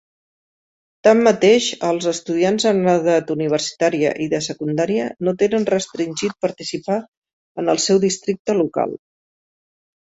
Tanmateix, 1.07 1.67
els 1.89 2.07
estudiants 2.11 2.65
en 2.71 2.81
edat 2.95 3.31
universitària 3.35 4.15
i 4.27 4.29
de 4.33 4.41
secundària 4.47 5.13
no 5.29 5.37
tenen 5.45 5.71
restringit 5.77 6.37
participar 6.49 7.01
en 7.63 7.73
el 7.77 7.87
seu 7.89 8.05
districte 8.11 8.61
local. 8.65 9.01